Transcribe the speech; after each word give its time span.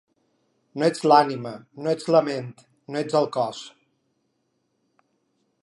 No 0.83 0.87
ets 0.91 1.03
l'ànima, 1.11 1.51
no 1.87 1.91
ets 1.97 2.09
la 2.15 2.21
ment, 2.29 2.49
no 2.95 3.03
ets 3.05 3.19
el 3.21 3.29
cos. 3.37 3.61